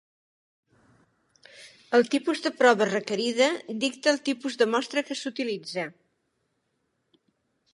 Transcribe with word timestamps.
El 1.97 2.07
tipus 2.15 2.41
de 2.45 2.51
prova 2.61 2.87
requerida 2.91 3.49
dicta 3.83 4.11
el 4.13 4.19
tipus 4.31 4.57
de 4.63 4.69
mostra 4.73 5.05
que 5.11 5.19
s'utilitza. 5.21 5.85